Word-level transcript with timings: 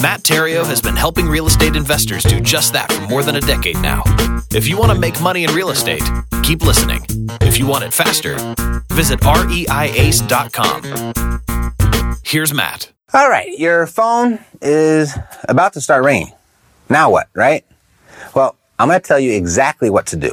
Matt 0.00 0.22
Theriault 0.22 0.64
has 0.66 0.80
been 0.80 0.96
helping 0.96 1.26
real 1.26 1.46
estate 1.46 1.76
investors 1.76 2.22
do 2.22 2.40
just 2.40 2.72
that 2.72 2.90
for 2.90 3.02
more 3.02 3.22
than 3.22 3.36
a 3.36 3.40
decade 3.40 3.78
now. 3.82 4.02
If 4.50 4.66
you 4.66 4.78
want 4.78 4.92
to 4.92 4.98
make 4.98 5.20
money 5.20 5.44
in 5.44 5.52
real 5.52 5.68
estate, 5.68 6.02
keep 6.42 6.62
listening. 6.62 7.04
If 7.42 7.58
you 7.58 7.66
want 7.66 7.84
it 7.84 7.92
faster, 7.92 8.36
visit 8.90 9.20
reiace.com. 9.20 10.82
Here's 12.24 12.54
Matt. 12.54 12.92
All 13.12 13.28
right, 13.28 13.58
your 13.58 13.86
phone 13.86 14.38
is 14.62 15.14
about 15.46 15.74
to 15.74 15.82
start 15.82 16.02
ringing. 16.02 16.32
Now 16.88 17.10
what, 17.10 17.28
right? 17.34 17.66
Well, 18.34 18.56
I'm 18.78 18.88
going 18.88 18.98
to 19.00 19.06
tell 19.06 19.20
you 19.20 19.32
exactly 19.32 19.90
what 19.90 20.06
to 20.06 20.16
do. 20.16 20.32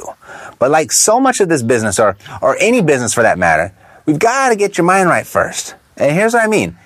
But 0.58 0.70
like 0.70 0.92
so 0.92 1.20
much 1.20 1.40
of 1.40 1.50
this 1.50 1.62
business, 1.62 1.98
or, 1.98 2.16
or 2.40 2.56
any 2.58 2.80
business 2.80 3.12
for 3.12 3.22
that 3.22 3.38
matter, 3.38 3.74
we've 4.06 4.18
got 4.18 4.48
to 4.48 4.56
get 4.56 4.78
your 4.78 4.86
mind 4.86 5.10
right 5.10 5.26
first. 5.26 5.74
And 5.98 6.16
here's 6.16 6.32
what 6.32 6.42
I 6.42 6.46
mean. 6.46 6.78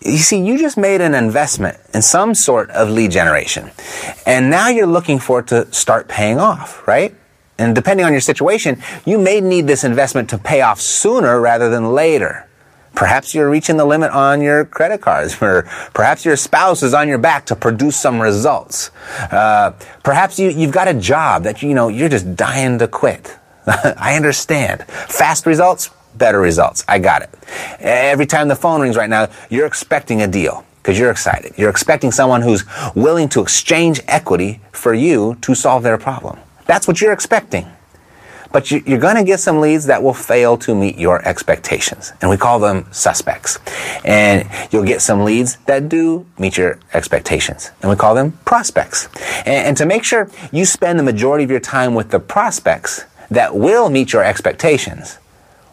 You 0.00 0.18
see, 0.18 0.44
you 0.44 0.58
just 0.58 0.76
made 0.76 1.00
an 1.00 1.14
investment 1.14 1.76
in 1.92 2.02
some 2.02 2.34
sort 2.34 2.70
of 2.70 2.88
lead 2.88 3.10
generation. 3.10 3.70
And 4.26 4.48
now 4.48 4.68
you're 4.68 4.86
looking 4.86 5.18
for 5.18 5.40
it 5.40 5.48
to 5.48 5.72
start 5.72 6.08
paying 6.08 6.38
off, 6.38 6.86
right? 6.86 7.14
And 7.58 7.74
depending 7.74 8.06
on 8.06 8.12
your 8.12 8.20
situation, 8.20 8.80
you 9.04 9.18
may 9.18 9.40
need 9.40 9.66
this 9.66 9.82
investment 9.82 10.30
to 10.30 10.38
pay 10.38 10.60
off 10.60 10.80
sooner 10.80 11.40
rather 11.40 11.68
than 11.68 11.92
later. 11.92 12.48
Perhaps 12.94 13.34
you're 13.34 13.50
reaching 13.50 13.76
the 13.76 13.84
limit 13.84 14.12
on 14.12 14.40
your 14.40 14.64
credit 14.64 15.00
cards, 15.00 15.36
or 15.42 15.62
perhaps 15.94 16.24
your 16.24 16.36
spouse 16.36 16.82
is 16.82 16.94
on 16.94 17.08
your 17.08 17.18
back 17.18 17.46
to 17.46 17.56
produce 17.56 17.96
some 17.96 18.22
results. 18.22 18.90
Uh, 19.32 19.72
perhaps 20.04 20.38
you, 20.38 20.50
you've 20.50 20.72
got 20.72 20.86
a 20.86 20.94
job 20.94 21.42
that 21.42 21.62
you 21.62 21.74
know 21.74 21.88
you're 21.88 22.08
just 22.08 22.36
dying 22.36 22.78
to 22.78 22.86
quit. 22.86 23.36
I 23.66 24.14
understand. 24.14 24.84
Fast 24.84 25.44
results, 25.44 25.90
better 26.18 26.40
results. 26.40 26.84
I 26.88 26.98
got 26.98 27.22
it. 27.22 27.30
Every 27.80 28.26
time 28.26 28.48
the 28.48 28.56
phone 28.56 28.80
rings 28.80 28.96
right 28.96 29.08
now, 29.08 29.28
you're 29.48 29.66
expecting 29.66 30.22
a 30.22 30.26
deal 30.26 30.64
because 30.82 30.98
you're 30.98 31.10
excited. 31.10 31.52
You're 31.56 31.70
expecting 31.70 32.10
someone 32.10 32.42
who's 32.42 32.64
willing 32.94 33.28
to 33.30 33.40
exchange 33.40 34.00
equity 34.08 34.60
for 34.72 34.94
you 34.94 35.36
to 35.42 35.54
solve 35.54 35.82
their 35.82 35.98
problem. 35.98 36.38
That's 36.66 36.88
what 36.88 37.00
you're 37.00 37.12
expecting. 37.12 37.66
But 38.52 38.70
you, 38.70 38.82
are 38.94 38.98
going 38.98 39.16
to 39.16 39.24
get 39.24 39.40
some 39.40 39.60
leads 39.60 39.86
that 39.86 40.02
will 40.02 40.14
fail 40.14 40.56
to 40.58 40.74
meet 40.74 40.96
your 40.96 41.26
expectations. 41.28 42.12
And 42.20 42.30
we 42.30 42.36
call 42.36 42.58
them 42.58 42.86
suspects. 42.92 43.58
And 44.04 44.48
you'll 44.70 44.86
get 44.86 45.02
some 45.02 45.24
leads 45.24 45.56
that 45.66 45.88
do 45.88 46.26
meet 46.38 46.56
your 46.56 46.78
expectations. 46.94 47.70
And 47.82 47.90
we 47.90 47.96
call 47.96 48.14
them 48.14 48.32
prospects. 48.44 49.08
And 49.44 49.76
to 49.76 49.84
make 49.84 50.04
sure 50.04 50.30
you 50.50 50.64
spend 50.64 50.98
the 50.98 51.02
majority 51.02 51.44
of 51.44 51.50
your 51.50 51.60
time 51.60 51.94
with 51.94 52.10
the 52.10 52.20
prospects 52.20 53.04
that 53.30 53.54
will 53.54 53.90
meet 53.90 54.12
your 54.12 54.24
expectations, 54.24 55.18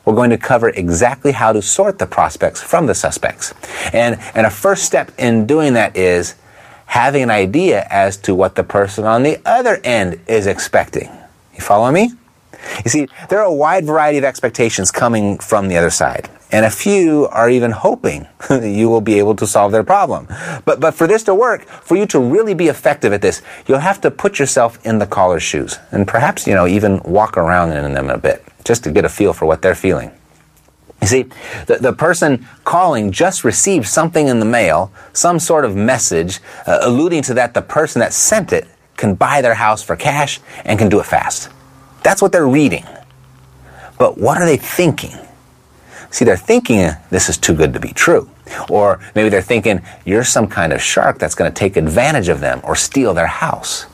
we're 0.05 0.15
going 0.15 0.29
to 0.29 0.37
cover 0.37 0.69
exactly 0.69 1.31
how 1.31 1.51
to 1.51 1.61
sort 1.61 1.99
the 1.99 2.05
prospects 2.05 2.61
from 2.61 2.85
the 2.85 2.95
suspects. 2.95 3.53
And, 3.91 4.19
and 4.35 4.45
a 4.45 4.49
first 4.49 4.83
step 4.83 5.11
in 5.17 5.45
doing 5.45 5.73
that 5.73 5.97
is 5.97 6.35
having 6.85 7.23
an 7.23 7.31
idea 7.31 7.85
as 7.89 8.15
to 8.17 8.35
what 8.35 8.55
the 8.55 8.63
person 8.63 9.05
on 9.05 9.23
the 9.23 9.39
other 9.45 9.79
end 9.83 10.19
is 10.27 10.47
expecting. 10.47 11.09
You 11.53 11.61
follow 11.61 11.91
me? 11.91 12.11
You 12.83 12.89
see, 12.89 13.07
there 13.29 13.39
are 13.39 13.45
a 13.45 13.53
wide 13.53 13.85
variety 13.85 14.17
of 14.17 14.23
expectations 14.23 14.91
coming 14.91 15.37
from 15.39 15.67
the 15.67 15.77
other 15.77 15.89
side. 15.89 16.29
And 16.51 16.65
a 16.65 16.69
few 16.69 17.27
are 17.27 17.49
even 17.49 17.71
hoping 17.71 18.27
that 18.49 18.69
you 18.69 18.87
will 18.87 19.01
be 19.01 19.19
able 19.19 19.35
to 19.35 19.47
solve 19.47 19.71
their 19.71 19.83
problem. 19.83 20.27
But, 20.63 20.79
but 20.79 20.93
for 20.93 21.07
this 21.07 21.23
to 21.23 21.35
work, 21.35 21.65
for 21.65 21.97
you 21.97 22.05
to 22.07 22.19
really 22.19 22.53
be 22.53 22.67
effective 22.67 23.11
at 23.13 23.21
this, 23.21 23.41
you'll 23.67 23.79
have 23.79 23.99
to 24.01 24.11
put 24.11 24.39
yourself 24.39 24.83
in 24.85 24.99
the 24.99 25.07
caller's 25.07 25.43
shoes 25.43 25.79
and 25.91 26.07
perhaps, 26.07 26.47
you 26.47 26.53
know, 26.53 26.67
even 26.67 27.01
walk 27.03 27.37
around 27.37 27.71
in 27.73 27.93
them 27.93 28.09
a 28.09 28.17
bit 28.17 28.44
just 28.65 28.83
to 28.83 28.91
get 28.91 29.05
a 29.05 29.09
feel 29.09 29.31
for 29.31 29.45
what 29.45 29.61
they're 29.61 29.75
feeling. 29.75 30.11
You 31.01 31.07
see, 31.07 31.23
the, 31.67 31.77
the 31.79 31.93
person 31.93 32.47
calling 32.63 33.11
just 33.11 33.43
received 33.43 33.87
something 33.87 34.27
in 34.27 34.39
the 34.39 34.45
mail, 34.45 34.91
some 35.13 35.39
sort 35.39 35.63
of 35.63 35.75
message 35.75 36.39
uh, 36.65 36.79
alluding 36.81 37.21
to 37.23 37.35
that 37.35 37.53
the 37.53 37.61
person 37.61 37.99
that 37.99 38.11
sent 38.11 38.51
it 38.51 38.67
can 38.97 39.13
buy 39.13 39.41
their 39.41 39.53
house 39.53 39.83
for 39.83 39.95
cash 39.95 40.39
and 40.63 40.79
can 40.79 40.89
do 40.89 40.99
it 40.99 41.05
fast. 41.05 41.49
That's 42.03 42.21
what 42.21 42.31
they're 42.31 42.47
reading. 42.47 42.85
But 43.99 44.17
what 44.17 44.37
are 44.41 44.45
they 44.45 44.57
thinking? 44.57 45.13
See, 46.11 46.25
they're 46.25 46.37
thinking 46.37 46.89
this 47.09 47.29
is 47.29 47.37
too 47.37 47.53
good 47.53 47.73
to 47.73 47.79
be 47.79 47.89
true. 47.89 48.29
Or 48.69 48.99
maybe 49.15 49.29
they're 49.29 49.41
thinking 49.41 49.81
you're 50.05 50.23
some 50.23 50.47
kind 50.47 50.71
of 50.71 50.81
shark 50.81 51.19
that's 51.19 51.35
going 51.35 51.51
to 51.51 51.55
take 51.55 51.77
advantage 51.77 52.29
of 52.29 52.39
them 52.39 52.61
or 52.63 52.75
steal 52.75 53.13
their 53.13 53.27
house. 53.27 53.85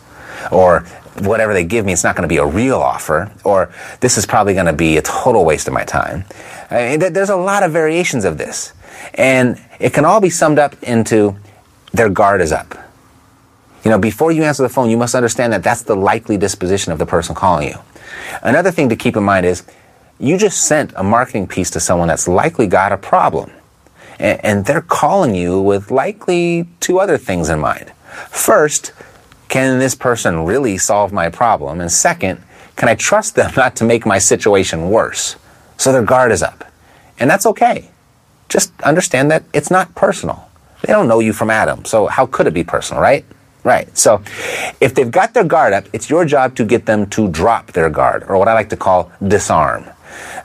Or 0.51 0.85
whatever 1.19 1.53
they 1.53 1.63
give 1.63 1.85
me, 1.85 1.93
it's 1.93 2.03
not 2.03 2.15
going 2.15 2.27
to 2.27 2.33
be 2.33 2.37
a 2.37 2.45
real 2.45 2.79
offer. 2.79 3.31
Or 3.43 3.73
this 3.99 4.17
is 4.17 4.25
probably 4.25 4.53
going 4.53 4.65
to 4.65 4.73
be 4.73 4.97
a 4.97 5.01
total 5.01 5.45
waste 5.45 5.67
of 5.67 5.73
my 5.73 5.83
time. 5.83 6.25
I 6.69 6.97
mean, 6.97 7.13
there's 7.13 7.29
a 7.29 7.35
lot 7.35 7.63
of 7.63 7.71
variations 7.71 8.25
of 8.25 8.37
this. 8.37 8.73
And 9.13 9.59
it 9.79 9.93
can 9.93 10.05
all 10.05 10.21
be 10.21 10.29
summed 10.29 10.59
up 10.59 10.81
into 10.83 11.35
their 11.93 12.09
guard 12.09 12.41
is 12.41 12.51
up. 12.51 12.75
You 13.83 13.91
know, 13.91 13.97
before 13.97 14.31
you 14.31 14.43
answer 14.43 14.63
the 14.63 14.69
phone, 14.69 14.89
you 14.89 14.97
must 14.97 15.15
understand 15.15 15.53
that 15.53 15.63
that's 15.63 15.81
the 15.81 15.95
likely 15.95 16.37
disposition 16.37 16.93
of 16.93 16.99
the 16.99 17.05
person 17.05 17.35
calling 17.35 17.69
you. 17.69 17.75
Another 18.43 18.71
thing 18.71 18.89
to 18.89 18.95
keep 18.95 19.15
in 19.15 19.23
mind 19.23 19.45
is 19.45 19.63
you 20.19 20.37
just 20.37 20.65
sent 20.65 20.93
a 20.95 21.03
marketing 21.03 21.47
piece 21.47 21.71
to 21.71 21.79
someone 21.79 22.07
that's 22.07 22.27
likely 22.27 22.67
got 22.67 22.91
a 22.91 22.97
problem. 22.97 23.51
And, 24.19 24.45
and 24.45 24.65
they're 24.65 24.81
calling 24.81 25.33
you 25.33 25.59
with 25.59 25.89
likely 25.89 26.67
two 26.79 26.99
other 26.99 27.17
things 27.17 27.49
in 27.49 27.59
mind. 27.59 27.91
First, 28.29 28.93
can 29.51 29.79
this 29.79 29.93
person 29.93 30.45
really 30.45 30.77
solve 30.77 31.11
my 31.11 31.29
problem? 31.29 31.81
And 31.81 31.91
second, 31.91 32.41
can 32.77 32.87
I 32.87 32.95
trust 32.95 33.35
them 33.35 33.51
not 33.57 33.75
to 33.75 33.83
make 33.83 34.05
my 34.05 34.17
situation 34.17 34.89
worse? 34.89 35.35
So 35.77 35.91
their 35.91 36.03
guard 36.03 36.31
is 36.31 36.41
up. 36.41 36.63
And 37.19 37.29
that's 37.29 37.45
okay. 37.45 37.91
Just 38.49 38.71
understand 38.81 39.29
that 39.29 39.43
it's 39.53 39.69
not 39.69 39.93
personal. 39.93 40.49
They 40.81 40.93
don't 40.93 41.07
know 41.07 41.19
you 41.19 41.33
from 41.33 41.51
Adam, 41.51 41.85
so 41.85 42.07
how 42.07 42.25
could 42.25 42.47
it 42.47 42.53
be 42.53 42.63
personal, 42.63 43.03
right? 43.03 43.23
Right. 43.63 43.95
So 43.95 44.23
if 44.79 44.95
they've 44.95 45.11
got 45.11 45.35
their 45.35 45.43
guard 45.43 45.73
up, 45.73 45.85
it's 45.93 46.09
your 46.09 46.25
job 46.25 46.55
to 46.55 46.65
get 46.65 46.87
them 46.87 47.07
to 47.11 47.27
drop 47.27 47.73
their 47.73 47.89
guard, 47.91 48.23
or 48.27 48.39
what 48.39 48.47
I 48.47 48.53
like 48.53 48.69
to 48.69 48.77
call 48.77 49.11
disarm. 49.27 49.85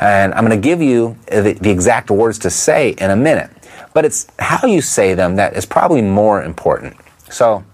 And 0.01 0.35
I'm 0.35 0.45
going 0.45 0.61
to 0.61 0.69
give 0.69 0.83
you 0.83 1.17
the, 1.27 1.57
the, 1.59 1.71
exact 1.71 2.11
words 2.11 2.39
to 2.41 2.51
say 2.51 2.91
in 2.91 3.11
a 3.11 3.17
minute. 3.17 3.51
But 3.95 4.05
it's 4.05 4.27
how 4.39 4.67
you 4.67 4.83
say 4.83 5.15
them 5.15 5.37
that 5.37 5.57
is 5.57 5.65
probably 5.65 6.03
more 6.03 6.43
important. 6.43 6.97
So 7.31 7.65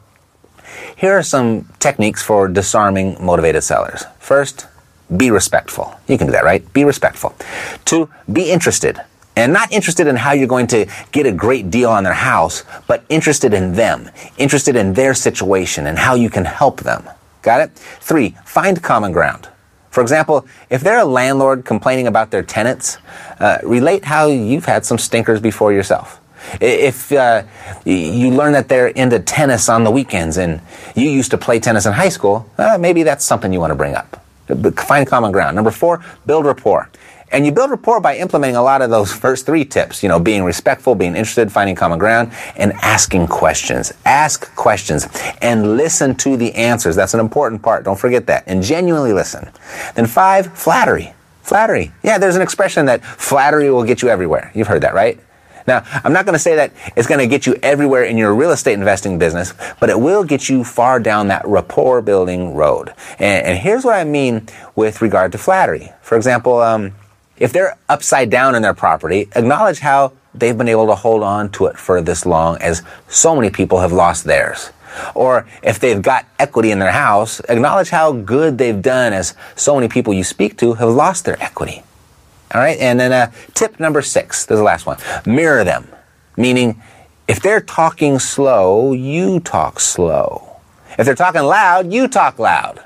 here 0.96 1.12
are 1.12 1.22
some 1.22 1.68
techniques 1.78 2.22
for 2.22 2.48
disarming 2.48 3.16
motivated 3.24 3.62
sellers. 3.62 4.04
First, 4.18 4.66
be 5.16 5.30
respectful. 5.30 5.94
You 6.08 6.18
can 6.18 6.28
do 6.28 6.32
that, 6.32 6.44
right? 6.44 6.72
Be 6.72 6.84
respectful. 6.84 7.34
Two, 7.84 8.08
be 8.32 8.50
interested 8.50 9.00
and 9.36 9.52
not 9.52 9.72
interested 9.72 10.06
in 10.06 10.16
how 10.16 10.32
you're 10.32 10.46
going 10.46 10.66
to 10.68 10.86
get 11.10 11.26
a 11.26 11.32
great 11.32 11.70
deal 11.70 11.90
on 11.90 12.04
their 12.04 12.12
house, 12.12 12.64
but 12.86 13.04
interested 13.08 13.54
in 13.54 13.72
them, 13.72 14.10
interested 14.36 14.76
in 14.76 14.92
their 14.94 15.14
situation 15.14 15.86
and 15.86 15.98
how 15.98 16.14
you 16.14 16.28
can 16.28 16.44
help 16.44 16.80
them. 16.80 17.08
Got 17.40 17.60
it? 17.62 17.70
Three, 17.72 18.36
find 18.44 18.82
common 18.82 19.12
ground. 19.12 19.48
For 19.90 20.00
example, 20.00 20.46
if 20.70 20.82
they're 20.82 21.00
a 21.00 21.04
landlord 21.04 21.64
complaining 21.64 22.06
about 22.06 22.30
their 22.30 22.42
tenants, 22.42 22.98
uh, 23.40 23.58
relate 23.62 24.04
how 24.04 24.28
you've 24.28 24.64
had 24.64 24.86
some 24.86 24.98
stinkers 24.98 25.40
before 25.40 25.72
yourself. 25.72 26.20
If 26.60 27.12
uh, 27.12 27.44
you 27.84 28.30
learn 28.30 28.52
that 28.52 28.68
they're 28.68 28.88
into 28.88 29.18
tennis 29.20 29.68
on 29.68 29.84
the 29.84 29.90
weekends 29.90 30.36
and 30.36 30.60
you 30.94 31.08
used 31.10 31.30
to 31.32 31.38
play 31.38 31.60
tennis 31.60 31.86
in 31.86 31.92
high 31.92 32.08
school, 32.08 32.48
uh, 32.58 32.78
maybe 32.78 33.02
that's 33.02 33.24
something 33.24 33.52
you 33.52 33.60
want 33.60 33.70
to 33.70 33.76
bring 33.76 33.94
up. 33.94 34.24
Find 34.76 35.06
common 35.06 35.32
ground. 35.32 35.54
Number 35.54 35.70
four, 35.70 36.04
build 36.26 36.44
rapport. 36.44 36.90
And 37.32 37.46
you 37.46 37.52
build 37.52 37.70
rapport 37.70 37.98
by 37.98 38.18
implementing 38.18 38.56
a 38.56 38.62
lot 38.62 38.82
of 38.82 38.90
those 38.90 39.10
first 39.10 39.46
three 39.46 39.64
tips, 39.64 40.02
you 40.02 40.08
know, 40.10 40.20
being 40.20 40.44
respectful, 40.44 40.94
being 40.94 41.16
interested, 41.16 41.50
finding 41.50 41.74
common 41.74 41.98
ground, 41.98 42.30
and 42.56 42.72
asking 42.82 43.26
questions. 43.28 43.90
Ask 44.04 44.54
questions 44.54 45.08
and 45.40 45.78
listen 45.78 46.14
to 46.16 46.36
the 46.36 46.54
answers. 46.54 46.94
That's 46.94 47.14
an 47.14 47.20
important 47.20 47.62
part. 47.62 47.84
Don't 47.84 47.98
forget 47.98 48.26
that. 48.26 48.44
And 48.46 48.62
genuinely 48.62 49.14
listen. 49.14 49.50
Then 49.94 50.06
five, 50.06 50.52
flattery. 50.58 51.14
Flattery. 51.42 51.92
Yeah, 52.02 52.18
there's 52.18 52.36
an 52.36 52.42
expression 52.42 52.84
that 52.86 53.02
flattery 53.02 53.70
will 53.70 53.84
get 53.84 54.02
you 54.02 54.10
everywhere. 54.10 54.52
You've 54.54 54.68
heard 54.68 54.82
that, 54.82 54.92
right? 54.92 55.18
Now, 55.66 55.84
I'm 56.04 56.12
not 56.12 56.24
going 56.24 56.34
to 56.34 56.38
say 56.38 56.56
that 56.56 56.72
it's 56.96 57.06
going 57.06 57.20
to 57.20 57.26
get 57.26 57.46
you 57.46 57.56
everywhere 57.62 58.04
in 58.04 58.16
your 58.16 58.34
real 58.34 58.50
estate 58.50 58.74
investing 58.74 59.18
business, 59.18 59.54
but 59.80 59.90
it 59.90 59.98
will 59.98 60.24
get 60.24 60.48
you 60.48 60.64
far 60.64 61.00
down 61.00 61.28
that 61.28 61.46
rapport 61.46 62.02
building 62.02 62.54
road. 62.54 62.92
And, 63.18 63.46
and 63.46 63.58
here's 63.58 63.84
what 63.84 63.94
I 63.94 64.04
mean 64.04 64.48
with 64.74 65.02
regard 65.02 65.32
to 65.32 65.38
flattery. 65.38 65.92
For 66.02 66.16
example, 66.16 66.60
um, 66.60 66.92
if 67.36 67.52
they're 67.52 67.76
upside 67.88 68.30
down 68.30 68.54
in 68.54 68.62
their 68.62 68.74
property, 68.74 69.28
acknowledge 69.34 69.80
how 69.80 70.12
they've 70.34 70.56
been 70.56 70.68
able 70.68 70.86
to 70.86 70.94
hold 70.94 71.22
on 71.22 71.50
to 71.52 71.66
it 71.66 71.76
for 71.76 72.00
this 72.00 72.24
long 72.24 72.56
as 72.58 72.82
so 73.08 73.34
many 73.34 73.50
people 73.50 73.80
have 73.80 73.92
lost 73.92 74.24
theirs. 74.24 74.70
Or 75.14 75.46
if 75.62 75.78
they've 75.78 76.00
got 76.00 76.26
equity 76.38 76.70
in 76.70 76.78
their 76.78 76.92
house, 76.92 77.40
acknowledge 77.48 77.88
how 77.88 78.12
good 78.12 78.58
they've 78.58 78.80
done 78.80 79.12
as 79.12 79.34
so 79.56 79.74
many 79.74 79.88
people 79.88 80.12
you 80.12 80.24
speak 80.24 80.58
to 80.58 80.74
have 80.74 80.90
lost 80.90 81.24
their 81.24 81.42
equity. 81.42 81.82
All 82.54 82.60
right. 82.60 82.78
And 82.78 83.00
then 83.00 83.12
uh, 83.12 83.32
tip 83.54 83.80
number 83.80 84.02
six, 84.02 84.46
this 84.46 84.54
is 84.54 84.60
the 84.60 84.64
last 84.64 84.86
one. 84.86 84.98
Mirror 85.26 85.64
them. 85.64 85.88
Meaning, 86.36 86.82
if 87.28 87.40
they're 87.40 87.60
talking 87.60 88.18
slow, 88.18 88.92
you 88.92 89.40
talk 89.40 89.80
slow. 89.80 90.60
If 90.98 91.06
they're 91.06 91.14
talking 91.14 91.42
loud, 91.42 91.92
you 91.92 92.08
talk 92.08 92.38
loud. 92.38 92.82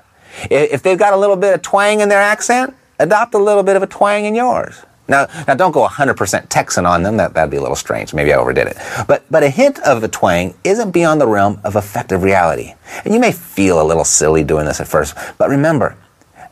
If 0.50 0.82
they've 0.82 0.98
got 0.98 1.12
a 1.12 1.16
little 1.16 1.36
bit 1.36 1.54
of 1.54 1.62
twang 1.62 2.00
in 2.00 2.08
their 2.08 2.20
accent, 2.20 2.74
adopt 2.98 3.34
a 3.34 3.38
little 3.38 3.62
bit 3.62 3.76
of 3.76 3.82
a 3.82 3.86
twang 3.86 4.26
in 4.26 4.34
yours. 4.34 4.84
Now, 5.08 5.26
now 5.46 5.54
don't 5.54 5.72
go 5.72 5.86
100% 5.86 6.48
Texan 6.48 6.84
on 6.84 7.02
them. 7.02 7.16
That, 7.16 7.34
that'd 7.34 7.50
be 7.50 7.56
a 7.56 7.60
little 7.60 7.76
strange. 7.76 8.12
Maybe 8.12 8.32
I 8.32 8.36
overdid 8.36 8.66
it. 8.66 8.76
But, 9.06 9.24
but 9.30 9.42
a 9.42 9.48
hint 9.48 9.78
of 9.80 10.02
a 10.02 10.08
twang 10.08 10.54
isn't 10.64 10.90
beyond 10.90 11.20
the 11.20 11.28
realm 11.28 11.60
of 11.64 11.76
effective 11.76 12.22
reality. 12.22 12.74
And 13.04 13.14
you 13.14 13.20
may 13.20 13.32
feel 13.32 13.80
a 13.80 13.84
little 13.84 14.04
silly 14.04 14.42
doing 14.44 14.66
this 14.66 14.80
at 14.80 14.88
first, 14.88 15.16
but 15.38 15.48
remember, 15.48 15.96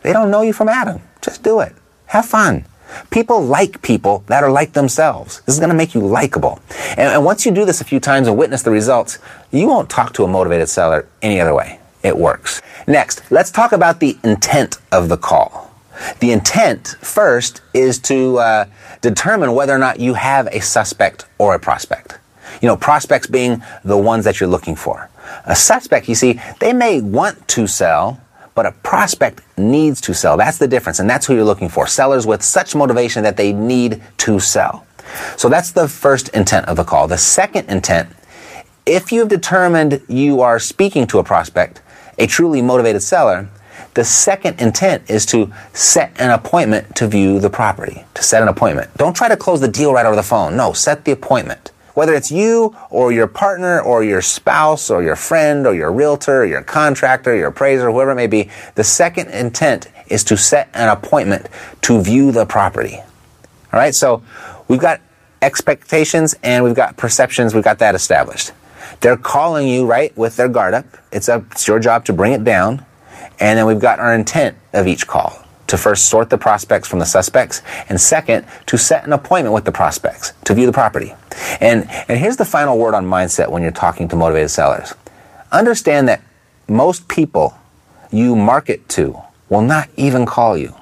they 0.03 0.13
don't 0.13 0.31
know 0.31 0.43
you 0.43 0.53
from 0.53 0.69
Adam. 0.69 1.01
Just 1.21 1.43
do 1.43 1.61
it. 1.61 1.75
Have 2.07 2.27
fun. 2.27 2.65
People 3.11 3.43
like 3.43 3.83
people 3.83 4.25
that 4.27 4.43
are 4.43 4.51
like 4.51 4.73
themselves. 4.73 5.41
This 5.43 5.55
is 5.55 5.61
going 5.61 5.71
to 5.71 5.77
make 5.77 5.95
you 5.95 6.01
likable. 6.01 6.61
And, 6.91 7.01
and 7.01 7.25
once 7.25 7.45
you 7.45 7.53
do 7.53 7.65
this 7.65 7.81
a 7.81 7.85
few 7.85 8.01
times 8.01 8.29
and 8.29 8.37
witness 8.37 8.63
the 8.63 8.71
results, 8.71 9.19
you 9.51 9.67
won't 9.67 9.91
talk 9.91 10.13
to 10.15 10.25
a 10.25 10.29
motivated 10.29 10.69
seller 10.69 11.09
any 11.23 11.41
other 11.41 11.55
way. 11.55 11.81
It 12.03 12.17
works. 12.17 12.61
Next, 12.87 13.23
let's 13.31 13.51
talk 13.51 13.73
about 13.73 14.01
the 14.01 14.19
intent 14.23 14.79
of 14.93 15.09
the 15.09 15.17
call. 15.17 15.71
The 16.21 16.33
intent 16.33 16.97
first 17.01 17.63
is 17.73 17.99
to 18.01 18.39
uh, 18.39 18.65
determine 19.01 19.55
whether 19.55 19.75
or 19.75 19.79
not 19.79 20.01
you 20.01 20.15
have 20.15 20.47
a 20.49 20.61
suspect 20.61 21.27
or 21.39 21.55
a 21.55 21.59
prospect. 21.59 22.19
You 22.61 22.69
know, 22.69 22.77
prospects 22.77 23.27
being 23.27 23.63
the 23.85 23.97
ones 23.97 24.25
that 24.25 24.41
you're 24.41 24.49
looking 24.49 24.77
for. 24.77 25.09
A 25.47 25.57
suspect, 25.57 26.09
you 26.09 26.15
see, 26.15 26.41
they 26.61 26.73
may 26.73 27.01
want 27.01 27.47
to 27.49 27.67
sell, 27.67 28.21
but 28.55 28.67
a 28.67 28.73
prospect 28.73 29.43
needs 29.59 30.01
to 30.03 30.15
sell. 30.15 30.37
That's 30.37 30.59
the 30.59 30.69
difference, 30.69 30.99
and 30.99 31.09
that's 31.09 31.27
who 31.27 31.35
you're 31.35 31.45
looking 31.45 31.69
for. 31.69 31.87
Sellers 31.87 32.27
with 32.27 32.43
such 32.43 32.75
motivation 32.75 33.23
that 33.25 33.37
they 33.37 33.53
need 33.53 34.03
to 34.19 34.39
sell. 34.39 34.87
So 35.37 35.49
that's 35.49 35.73
the 35.73 35.89
first 35.89 36.29
intent 36.31 36.67
of 36.67 36.77
the 36.77 36.85
call. 36.85 37.09
The 37.09 37.19
second 37.19 37.69
intent, 37.69 38.09
if 38.87 39.13
you 39.13 39.21
have 39.21 39.29
determined 39.29 40.03
you 40.09 40.41
are 40.41 40.59
speaking 40.59 41.07
to 41.09 41.19
a 41.19 41.25
prospect, 41.25 41.83
a 42.19 42.27
truly 42.27 42.63
motivated 42.63 43.03
seller, 43.03 43.49
the 43.95 44.05
second 44.05 44.61
intent 44.61 45.09
is 45.09 45.25
to 45.27 45.53
set 45.73 46.21
an 46.21 46.31
appointment 46.31 46.97
to 46.97 47.07
view 47.07 47.39
the 47.39 47.51
property, 47.51 48.05
to 48.15 48.23
set 48.23 48.43
an 48.43 48.49
appointment. 48.49 48.91
Don't 48.97 49.15
try 49.15 49.29
to 49.29 49.37
close 49.37 49.61
the 49.61 49.69
deal 49.69 49.93
right 49.93 50.07
over 50.07 50.17
the 50.17 50.23
phone. 50.23 50.57
No, 50.57 50.73
set 50.73 51.05
the 51.05 51.13
appointment. 51.13 51.71
Whether 51.95 52.15
it's 52.15 52.31
you 52.31 52.77
or 52.91 53.13
your 53.13 53.29
partner 53.29 53.81
or 53.81 54.03
your 54.03 54.21
spouse 54.21 54.91
or 54.91 55.03
your 55.03 55.17
friend 55.17 55.67
or 55.67 55.75
your 55.75 55.93
realtor 55.93 56.43
or 56.43 56.45
your 56.45 56.63
contractor, 56.63 57.35
your 57.35 57.49
appraiser, 57.49 57.91
whoever 57.91 58.11
it 58.11 58.17
may 58.17 58.27
be, 58.27 58.51
the 58.75 58.85
second 58.85 59.31
intent 59.31 59.89
is 60.09 60.25
to 60.25 60.37
set 60.37 60.69
an 60.75 60.89
appointment 60.89 61.47
to 61.83 62.03
view 62.03 62.33
the 62.33 62.47
property. 62.47 62.97
All 62.97 63.81
right, 63.81 63.95
so 63.95 64.23
we've 64.67 64.81
got 64.81 65.01
expectations 65.41 66.35
and 66.43 66.65
we've 66.65 66.75
got 66.75 66.97
perceptions, 66.97 67.55
we've 67.55 67.65
got 67.65 67.79
that 67.79 67.95
established. 67.95 68.53
They're 69.01 69.17
calling 69.17 69.69
you, 69.69 69.87
right, 69.87 70.17
with 70.17 70.37
their 70.37 70.49
guard 70.49 70.75
up. 70.75 70.87
It's, 71.13 71.29
a, 71.29 71.45
it's 71.53 71.69
your 71.69 71.79
job 71.79 72.05
to 72.07 72.13
bring 72.13 72.33
it 72.33 72.45
down. 72.45 72.85
And 73.41 73.59
then 73.59 73.67
we've 73.67 73.81
got 73.81 73.99
our 73.99 74.15
intent 74.15 74.57
of 74.73 74.87
each 74.87 75.07
call 75.07 75.44
to 75.67 75.77
first 75.77 76.07
sort 76.07 76.31
the 76.31 76.39
prospects 76.39 76.89
from 76.89 76.99
the 76.99 77.07
suspects, 77.07 77.63
and 77.89 78.01
second, 78.01 78.47
to 78.67 78.77
set 78.77 79.07
an 79.07 79.13
appointment 79.13 79.55
with 79.55 79.65
the 79.65 79.73
prospects 79.73 80.33
to 80.45 80.55
view 80.55 80.67
the 80.67 80.73
property. 80.73 81.15
And, 81.61 81.89
and 82.09 82.19
here's 82.19 82.37
the 82.37 82.45
final 82.45 82.79
word 82.79 82.95
on 82.95 83.07
mindset 83.07 83.51
when 83.51 83.63
you're 83.63 83.73
talking 83.73 84.09
to 84.09 84.17
motivated 84.17 84.51
sellers. 84.51 84.95
Understand 85.51 86.09
that 86.09 86.23
most 86.69 87.09
people 87.09 87.57
you 88.11 88.37
market 88.37 88.89
to 88.91 89.19
will 89.49 89.63
not 89.63 89.89
even 89.97 90.27
call 90.27 90.57
you. 90.57 90.75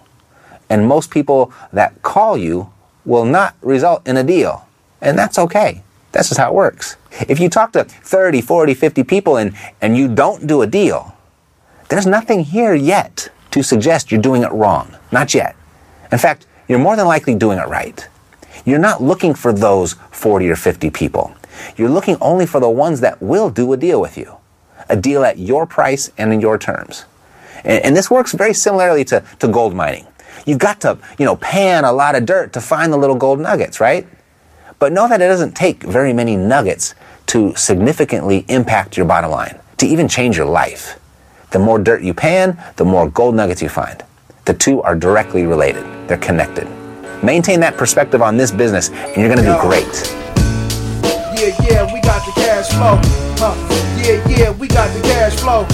And 0.69 0.87
most 0.87 1.11
people 1.11 1.52
that 1.73 2.02
call 2.02 2.37
you 2.37 2.73
will 3.05 3.25
not 3.25 3.56
result 3.62 4.06
in 4.06 4.17
a 4.17 4.23
deal. 4.23 4.67
And 5.00 5.19
that's 5.19 5.38
okay. 5.38 5.82
That's 6.12 6.28
just 6.28 6.38
how 6.38 6.50
it 6.50 6.55
works. 6.55 6.96
If 7.28 7.40
you 7.40 7.49
talk 7.49 7.73
to 7.73 7.85
30, 7.85 8.40
40, 8.40 8.75
50 8.75 9.05
people 9.05 9.37
and, 9.37 9.55
and 9.81 9.96
you 9.96 10.14
don't 10.14 10.46
do 10.46 10.62
a 10.62 10.67
deal, 10.67 11.14
there's 11.88 12.06
nothing 12.06 12.44
here 12.44 12.75
yet 12.75 13.31
to 13.52 13.62
suggest 13.62 14.10
you're 14.10 14.20
doing 14.20 14.43
it 14.43 14.52
wrong. 14.52 14.94
Not 15.10 15.34
yet. 15.34 15.56
In 16.10 16.19
fact, 16.19 16.46
you're 16.69 16.78
more 16.78 16.96
than 16.96 17.06
likely 17.06 17.34
doing 17.34 17.58
it 17.58 17.69
right. 17.69 18.06
You're 18.64 18.78
not 18.78 19.02
looking 19.02 19.34
for 19.34 19.52
those 19.52 19.94
40 20.10 20.49
or 20.50 20.56
50 20.56 20.90
people. 20.90 21.34
You're 21.76 21.88
looking 21.88 22.16
only 22.20 22.46
for 22.46 22.60
the 22.60 22.69
ones 22.70 23.00
that 23.00 23.20
will 23.22 23.50
do 23.50 23.72
a 23.72 23.76
deal 23.76 24.00
with 24.00 24.16
you. 24.16 24.37
A 24.88 24.96
deal 24.96 25.25
at 25.25 25.38
your 25.38 25.66
price 25.66 26.10
and 26.19 26.32
in 26.32 26.40
your 26.40 26.58
terms. 26.58 27.04
And, 27.64 27.84
and 27.84 27.96
this 27.96 28.10
works 28.10 28.32
very 28.32 28.54
similarly 28.54 29.04
to, 29.06 29.22
to 29.38 29.49
gold 29.49 29.75
mining. 29.75 30.06
You've 30.46 30.58
got 30.58 30.80
to, 30.82 30.99
you 31.18 31.25
know, 31.25 31.37
pan 31.37 31.85
a 31.85 31.92
lot 31.92 32.14
of 32.14 32.26
dirt 32.26 32.52
to 32.54 32.61
find 32.61 32.92
the 32.92 32.97
little 32.97 33.16
gold 33.16 33.38
nuggets, 33.38 33.80
right? 33.80 34.06
But 34.78 34.92
know 34.92 35.09
that 35.09 35.21
it 35.21 35.28
doesn't 35.28 35.54
take 35.54 35.82
very 35.82 36.12
many 36.12 36.37
nuggets 36.37 36.94
to 37.26 37.54
significantly 37.54 38.44
impact 38.49 38.97
your 38.97 39.06
bottom 39.06 39.30
line, 39.30 39.61
to 39.76 39.87
even 39.87 40.09
change 40.09 40.37
your 40.37 40.47
life. 40.47 40.99
The 41.52 41.59
more 41.59 41.78
dirt 41.78 42.02
you 42.02 42.14
pan, 42.14 42.59
the 42.76 42.85
more 42.85 43.11
gold 43.11 43.35
nuggets 43.35 43.61
you 43.61 43.68
find. 43.68 44.02
The 44.47 44.54
two 44.54 44.80
are 44.82 44.97
directly 44.97 45.44
related. 45.44 45.85
They're 46.09 46.16
connected. 46.16 46.66
Maintain 47.23 47.61
that 47.61 47.76
perspective 47.76 48.23
on 48.23 48.38
this 48.38 48.50
business 48.50 48.88
and 48.88 49.16
you're 49.18 49.28
going 49.28 49.44
to 49.44 49.44
do 49.44 49.61
great. 49.61 49.87
Yeah, 51.38 51.54
yeah, 51.62 51.92
we 51.92 52.00
got 52.00 52.25
the 52.25 52.32
cash 52.37 52.71
flow. 52.71 52.99
Huh. 53.37 53.54
Yeah, 54.00 54.26
yeah, 54.28 54.50
we 54.50 54.66
got 54.66 54.88
the 54.94 55.02
cash 55.02 55.35
flow. 55.35 55.66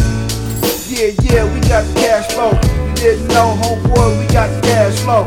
Yeah, 0.89 1.15
yeah, 1.23 1.55
we 1.55 1.61
got 1.69 1.87
the 1.87 1.95
cash 1.95 2.27
flow. 2.33 2.51
You 2.89 2.95
didn't 2.97 3.29
know, 3.29 3.57
homeboy, 3.63 4.19
we 4.19 4.27
got 4.35 4.51
the 4.51 4.61
cash 4.63 4.99
flow. 4.99 5.27